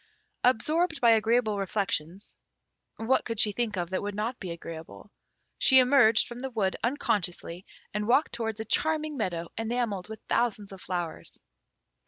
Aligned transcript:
Absorbed 0.43 0.99
by 0.99 1.11
agreeable 1.11 1.59
reflections, 1.59 2.33
(what 2.95 3.23
could 3.23 3.39
she 3.39 3.51
think 3.51 3.77
of 3.77 3.91
that 3.91 4.01
would 4.01 4.15
not 4.15 4.39
be 4.39 4.49
agreeable?) 4.49 5.11
she 5.59 5.77
emerged 5.77 6.27
from 6.27 6.39
the 6.39 6.49
wood 6.49 6.75
unconsciously, 6.83 7.67
and 7.93 8.07
walked 8.07 8.33
towards 8.33 8.59
a 8.59 8.65
charming 8.65 9.15
meadow 9.15 9.49
enamelled 9.59 10.09
with 10.09 10.19
thousands 10.27 10.71
of 10.71 10.81
flowers. 10.81 11.39